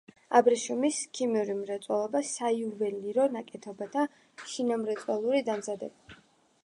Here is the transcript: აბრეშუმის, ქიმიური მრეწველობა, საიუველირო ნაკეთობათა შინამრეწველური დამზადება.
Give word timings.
აბრეშუმის, 0.37 1.01
ქიმიური 1.17 1.55
მრეწველობა, 1.57 2.21
საიუველირო 2.31 3.27
ნაკეთობათა 3.37 4.07
შინამრეწველური 4.55 5.45
დამზადება. 5.51 6.23